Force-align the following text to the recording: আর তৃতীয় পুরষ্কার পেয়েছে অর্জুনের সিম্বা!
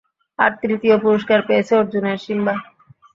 আর 0.39 0.51
তৃতীয় 0.61 0.95
পুরষ্কার 1.03 1.39
পেয়েছে 1.47 1.73
অর্জুনের 1.75 2.17
সিম্বা! 2.25 2.55